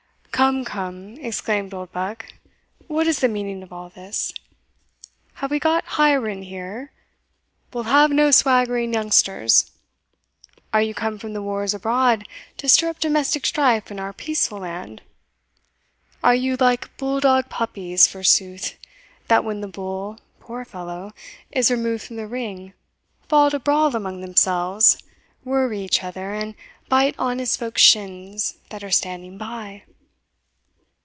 [0.33, 2.33] "Come, come," exclaimed Oldbuck,
[2.87, 4.33] "what is the meaning of all this?
[5.35, 6.91] Have we got Hiren here?
[7.71, 9.69] We'll have no swaggering youngsters.
[10.73, 12.27] Are you come from the wars abroad,
[12.57, 15.03] to stir up domestic strife in our peaceful land?
[16.23, 18.79] Are you like bull dog puppies, forsooth,
[19.27, 21.11] that when the bull, poor fellow,
[21.51, 22.73] is removed from the ring,
[23.29, 24.97] fall to brawl among themselves,
[25.43, 26.55] worry each other, and
[26.89, 29.83] bite honest folk's shins that are standing by?"